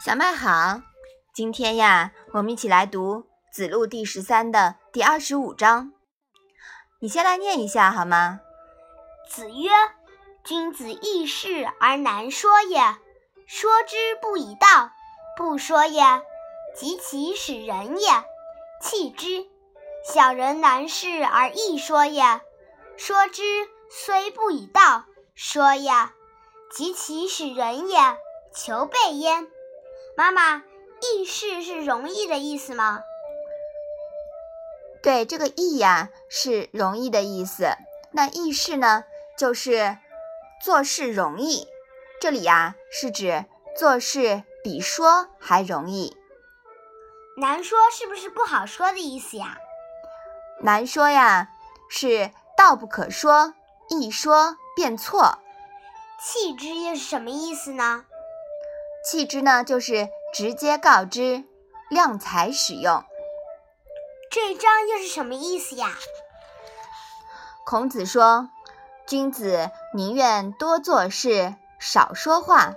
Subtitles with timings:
[0.00, 0.80] 小麦好，
[1.34, 3.16] 今天呀，我们一起来读
[3.52, 5.92] 《子路》第十三的第二十五章。
[7.00, 8.38] 你先来念一下好吗？
[9.28, 9.68] 子曰
[10.44, 12.80] ：“君子易事而难说也，
[13.48, 14.92] 说之不以道，
[15.36, 16.00] 不说也，
[16.76, 18.08] 及其使人也，
[18.80, 19.48] 弃之。
[20.14, 22.40] 小人难事而易说也，
[22.96, 23.42] 说之
[23.90, 25.90] 虽不以道，说也，
[26.70, 27.98] 及其使人也，
[28.54, 29.48] 求备焉。”
[30.18, 30.64] 妈妈，
[31.00, 33.04] 易事是容易的意思吗？
[35.00, 37.68] 对，这个易呀是容易的意思。
[38.10, 39.04] 那易事呢，
[39.36, 39.96] 就是
[40.60, 41.68] 做事容易。
[42.20, 43.44] 这里呀是指
[43.76, 46.16] 做事比说还容易。
[47.36, 49.56] 难说是不是不好说的意思呀？
[50.62, 51.48] 难说呀
[51.88, 53.54] 是道不可说，
[53.88, 55.38] 一说便错。
[56.20, 58.04] 弃之又是什么意思呢？
[59.10, 61.42] 弃之呢，就是直接告知，
[61.88, 63.02] 量才使用。
[64.30, 65.94] 这一章又是什么意思呀？
[67.64, 68.50] 孔子说
[69.08, 72.74] ：“君子宁愿多做事，少说话。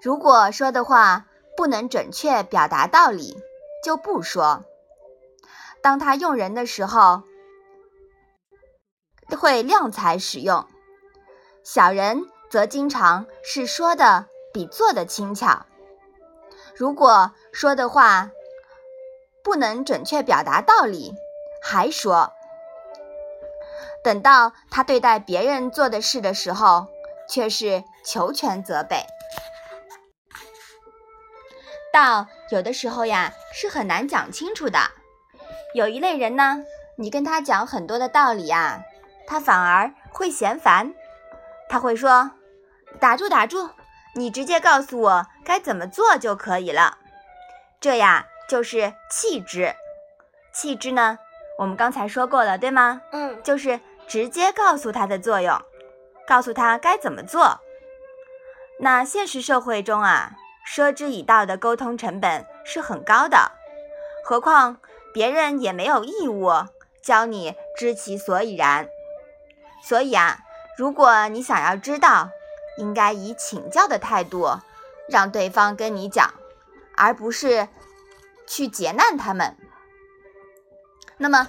[0.00, 1.26] 如果说的话
[1.56, 3.36] 不能准确表达道理，
[3.82, 4.62] 就不说。
[5.82, 7.24] 当他用人的时候，
[9.36, 10.64] 会量才使用。
[11.64, 15.66] 小人则经常是说的。”比做的轻巧。
[16.74, 18.30] 如果说的话
[19.42, 21.14] 不能准确表达道理，
[21.62, 22.32] 还说；
[24.02, 26.86] 等到他对待别人做的事的时候，
[27.28, 29.04] 却是求全责备。
[31.92, 34.78] 道有的时候呀是很难讲清楚的。
[35.74, 36.64] 有一类人呢，
[36.96, 38.82] 你跟他讲很多的道理呀，
[39.26, 40.94] 他反而会嫌烦。
[41.68, 42.30] 他会说
[43.00, 43.70] ：“打住，打住。”
[44.14, 46.98] 你直接告诉我该怎么做就可以了，
[47.80, 49.74] 这呀就是弃之。
[50.52, 51.18] 弃之呢，
[51.58, 53.02] 我们刚才说过了，对吗？
[53.12, 53.78] 嗯，就是
[54.08, 55.60] 直接告诉他的作用，
[56.26, 57.60] 告诉他该怎么做。
[58.80, 60.32] 那现实社会中啊，
[60.64, 63.52] 说之以道的沟通成本是很高的，
[64.24, 64.78] 何况
[65.14, 66.50] 别人也没有义务
[67.00, 68.88] 教你知其所以然。
[69.84, 70.38] 所以啊，
[70.76, 72.30] 如果你想要知道，
[72.80, 74.48] 应该以请教的态度，
[75.08, 76.32] 让对方跟你讲，
[76.96, 77.68] 而不是
[78.46, 79.54] 去劫难他们。
[81.18, 81.48] 那么，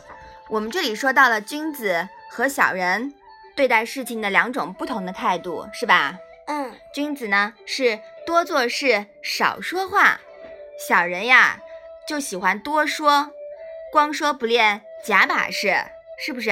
[0.49, 3.13] 我们这里说到了君子和小人
[3.55, 6.19] 对待事情的两种不同的态度，是吧？
[6.47, 6.73] 嗯。
[6.93, 10.19] 君子呢是多做事少说话，
[10.77, 11.61] 小人呀
[12.05, 13.31] 就喜欢多说，
[13.93, 15.73] 光说不练假把式，
[16.19, 16.49] 是不是？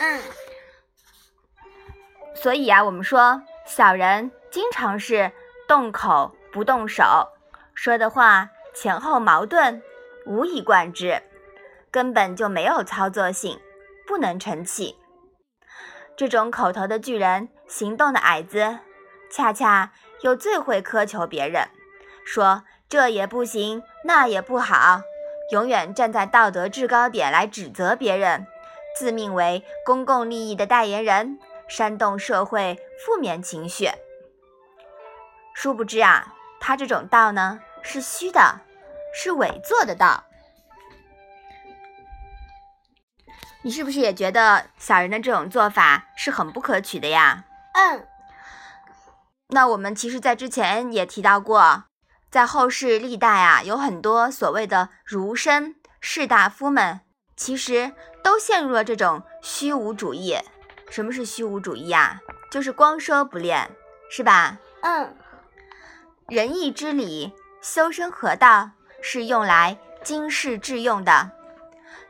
[0.00, 0.20] 嗯。
[2.34, 3.42] 所以啊，我们说。
[3.66, 5.32] 小人经常是
[5.66, 7.02] 动口不动手，
[7.74, 9.82] 说的话前后矛盾，
[10.24, 11.20] 无以贯之，
[11.90, 13.58] 根本就没有操作性，
[14.06, 14.96] 不能成器。
[16.16, 18.78] 这种口头的巨人，行动的矮子，
[19.30, 21.68] 恰恰又最会苛求别人，
[22.24, 25.00] 说这也不行，那也不好，
[25.50, 28.46] 永远站在道德制高点来指责别人，
[28.96, 31.40] 自命为公共利益的代言人。
[31.68, 33.90] 煽动社会负面情绪，
[35.54, 38.60] 殊不知啊，他这种道呢是虚的，
[39.14, 40.24] 是伪作的道。
[43.62, 47.44] 你是不是也觉得小人的这种做法是很不可取的呀？
[47.72, 48.06] 嗯。
[49.48, 51.84] 那我们其实，在之前也提到过，
[52.30, 57.00] 在后世历代啊，有很多所谓的儒生士大夫们，
[57.36, 60.38] 其实都陷入了这种虚无主义。
[60.88, 62.20] 什么是虚无主义呀？
[62.50, 63.70] 就是光说不练，
[64.10, 64.58] 是吧？
[64.82, 65.16] 嗯。
[66.28, 68.70] 仁义之理，修身合道，
[69.00, 71.30] 是用来经世致用的。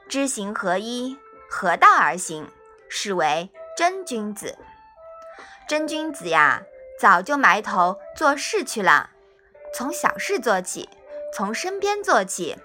[0.09, 1.19] 知行合一，
[1.51, 2.49] 合道而行，
[2.89, 4.57] 是为真君子。
[5.69, 6.63] 真君子呀，
[7.01, 9.11] 早就埋头做事去了，
[9.75, 10.89] 从小事做起，
[11.35, 12.57] 从身边做起，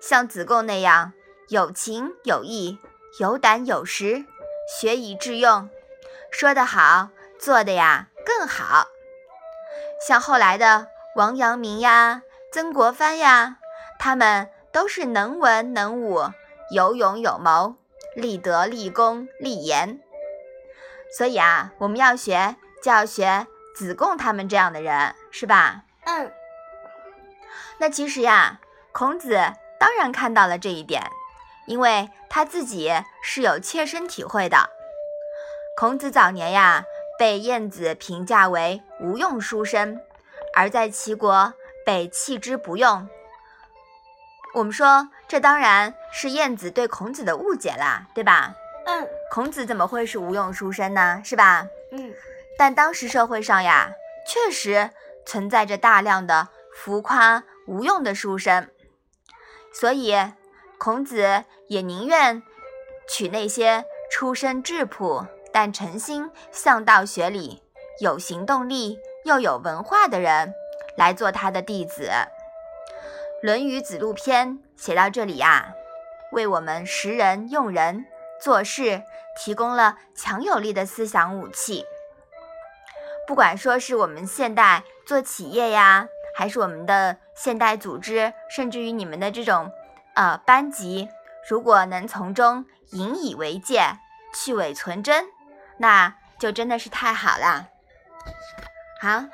[0.00, 1.12] 像子贡那样
[1.48, 2.78] 有情有义，
[3.20, 4.24] 有胆有识。
[4.66, 5.68] 学以致用，
[6.30, 7.08] 说得好，
[7.38, 8.88] 做的呀更好。
[10.06, 12.22] 像后来的王阳明呀、
[12.52, 13.58] 曾国藩呀，
[13.98, 16.30] 他们都是能文能武、
[16.70, 17.76] 有勇有谋、
[18.14, 20.00] 立德立功立言。
[21.16, 23.46] 所以啊，我们要学就要学
[23.76, 25.82] 子贡他们这样的人，是吧？
[26.06, 26.32] 嗯。
[27.78, 28.60] 那其实呀，
[28.92, 29.38] 孔子
[29.78, 31.02] 当然看到了这一点。
[31.66, 34.70] 因为他自己是有切身体会的。
[35.76, 36.84] 孔子早年呀，
[37.18, 40.00] 被晏子评价为无用书生，
[40.54, 41.52] 而在齐国
[41.84, 43.08] 被弃之不用。
[44.54, 48.54] 我们说，这当然是晏子对孔子的误解啦，对吧？
[48.86, 51.20] 嗯孔子怎么会是无用书生呢？
[51.24, 51.66] 是吧？
[51.90, 52.14] 嗯
[52.56, 53.90] 但当时社会上呀，
[54.28, 54.90] 确实
[55.26, 58.70] 存在着大量的浮夸无用的书生，
[59.72, 60.14] 所以
[60.84, 62.42] 孔子也宁愿
[63.08, 67.62] 娶那些出身质朴但诚心向道学理、
[68.02, 70.52] 有行动力又有文化的人
[70.98, 72.10] 来做他的弟子。
[73.40, 75.72] 《论语·子路篇》写到这里呀，
[76.32, 78.04] 为我们识人用人
[78.38, 79.02] 做事
[79.38, 81.86] 提供了强有力的思想武器。
[83.26, 89.72] 不管说是我们现代做企业呀，还是我们的现代组织，甚至于你们的这种
[90.14, 91.08] 呃班级，
[91.48, 93.98] 如果能从中引以为戒，
[94.34, 95.26] 去伪存真，
[95.78, 97.68] 那就真的是太好了。
[99.00, 99.24] 好，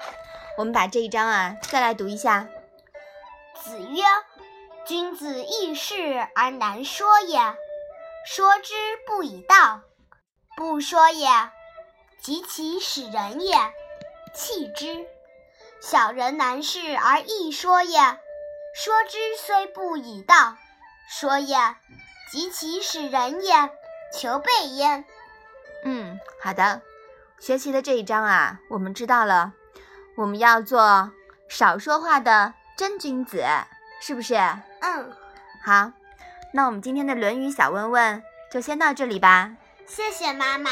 [0.59, 2.49] 我们把这一章啊再来读一下。
[3.63, 4.03] 子曰
[4.87, 7.39] ：“君子易事而难说也，
[8.27, 8.75] 说之
[9.07, 9.83] 不以道，
[10.57, 11.29] 不说也，
[12.23, 13.55] 及其使人也，
[14.35, 15.07] 弃之。
[15.81, 17.99] 小人难事而易说也，
[18.75, 20.57] 说之虽不以道，
[21.11, 21.57] 说也，
[22.31, 23.53] 及其使人也，
[24.17, 25.05] 求备焉。”
[25.85, 26.81] 嗯，好的。
[27.41, 29.53] 学习的这一章啊，我们知道了，
[30.15, 31.11] 我们要做
[31.49, 33.45] 少说话的真君子，
[34.01, 34.35] 是不是？
[34.35, 35.13] 嗯，
[35.65, 35.91] 好，
[36.53, 38.23] 那我们今天的《论语》小问问
[38.53, 39.53] 就先到这里吧。
[39.87, 40.71] 谢谢妈妈。